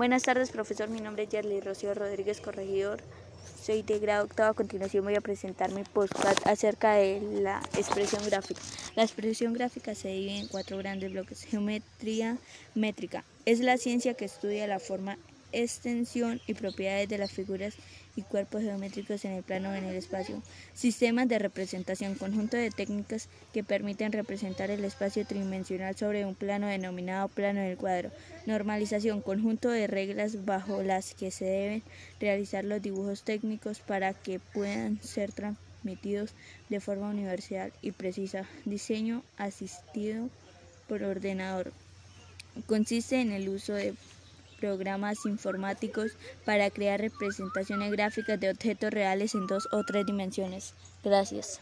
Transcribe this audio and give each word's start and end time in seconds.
Buenas 0.00 0.22
tardes, 0.22 0.48
profesor. 0.50 0.88
Mi 0.88 1.02
nombre 1.02 1.24
es 1.24 1.28
Yerly 1.28 1.60
Rocío 1.60 1.92
Rodríguez 1.92 2.40
Corregidor. 2.40 3.02
Soy 3.62 3.82
de 3.82 3.98
grado 3.98 4.24
octavo. 4.24 4.52
A 4.52 4.54
continuación 4.54 5.04
voy 5.04 5.14
a 5.14 5.20
presentar 5.20 5.72
mi 5.72 5.84
podcast 5.84 6.46
acerca 6.46 6.94
de 6.94 7.20
la 7.42 7.60
expresión 7.76 8.24
gráfica. 8.24 8.62
La 8.96 9.02
expresión 9.02 9.52
gráfica 9.52 9.94
se 9.94 10.08
divide 10.08 10.38
en 10.38 10.48
cuatro 10.48 10.78
grandes 10.78 11.12
bloques. 11.12 11.44
Geometría 11.44 12.38
métrica. 12.74 13.24
Es 13.44 13.60
la 13.60 13.76
ciencia 13.76 14.14
que 14.14 14.24
estudia 14.24 14.66
la 14.66 14.78
forma, 14.78 15.18
extensión 15.52 16.40
y 16.46 16.54
propiedades 16.54 17.08
de 17.08 17.18
las 17.18 17.32
figuras 17.32 17.74
y 18.16 18.22
cuerpos 18.22 18.62
geométricos 18.62 19.24
en 19.24 19.32
el 19.32 19.42
plano 19.42 19.70
o 19.70 19.74
en 19.74 19.84
el 19.84 19.96
espacio. 19.96 20.42
Sistemas 20.74 21.28
de 21.28 21.38
representación, 21.38 22.14
conjunto 22.14 22.56
de 22.56 22.70
técnicas 22.70 23.28
que 23.52 23.64
permiten 23.64 24.12
representar 24.12 24.70
el 24.70 24.84
espacio 24.84 25.24
tridimensional 25.26 25.96
sobre 25.96 26.26
un 26.26 26.34
plano 26.34 26.66
denominado 26.66 27.28
plano 27.28 27.60
del 27.60 27.76
cuadro. 27.76 28.10
Normalización, 28.46 29.22
conjunto 29.22 29.70
de 29.70 29.86
reglas 29.86 30.44
bajo 30.44 30.82
las 30.82 31.14
que 31.14 31.30
se 31.30 31.44
deben 31.44 31.82
realizar 32.20 32.64
los 32.64 32.82
dibujos 32.82 33.22
técnicos 33.22 33.80
para 33.80 34.12
que 34.14 34.40
puedan 34.40 35.00
ser 35.02 35.32
transmitidos 35.32 36.34
de 36.68 36.80
forma 36.80 37.08
universal 37.10 37.72
y 37.82 37.92
precisa. 37.92 38.48
Diseño 38.64 39.22
asistido 39.36 40.28
por 40.88 41.02
ordenador. 41.02 41.72
Consiste 42.66 43.20
en 43.20 43.32
el 43.32 43.48
uso 43.48 43.74
de 43.74 43.94
programas 44.60 45.24
informáticos 45.26 46.12
para 46.44 46.70
crear 46.70 47.00
representaciones 47.00 47.90
gráficas 47.90 48.38
de 48.38 48.50
objetos 48.50 48.90
reales 48.90 49.34
en 49.34 49.46
dos 49.46 49.68
o 49.72 49.82
tres 49.84 50.06
dimensiones. 50.06 50.74
Gracias. 51.02 51.60